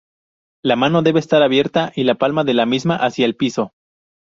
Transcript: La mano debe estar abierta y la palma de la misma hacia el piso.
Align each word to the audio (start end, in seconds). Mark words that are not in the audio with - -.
La 0.63 0.75
mano 0.75 1.03
debe 1.03 1.19
estar 1.19 1.43
abierta 1.43 1.91
y 1.95 2.05
la 2.05 2.15
palma 2.15 2.43
de 2.43 2.55
la 2.55 2.65
misma 2.65 2.95
hacia 2.95 3.27
el 3.27 3.35
piso. 3.35 3.71